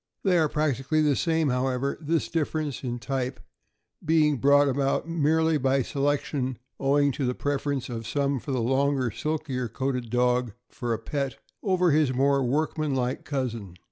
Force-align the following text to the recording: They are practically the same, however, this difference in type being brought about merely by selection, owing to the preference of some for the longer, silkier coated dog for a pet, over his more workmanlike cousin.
They 0.23 0.35
are 0.39 0.49
practically 0.49 1.03
the 1.03 1.15
same, 1.15 1.49
however, 1.49 1.95
this 2.01 2.27
difference 2.27 2.83
in 2.83 2.97
type 2.97 3.39
being 4.03 4.37
brought 4.37 4.67
about 4.67 5.07
merely 5.07 5.59
by 5.59 5.83
selection, 5.83 6.57
owing 6.79 7.11
to 7.11 7.25
the 7.27 7.35
preference 7.35 7.87
of 7.87 8.07
some 8.07 8.39
for 8.39 8.49
the 8.51 8.61
longer, 8.63 9.11
silkier 9.11 9.67
coated 9.67 10.09
dog 10.09 10.53
for 10.71 10.91
a 10.91 10.97
pet, 10.97 11.37
over 11.61 11.91
his 11.91 12.15
more 12.15 12.43
workmanlike 12.43 13.25
cousin. 13.25 13.75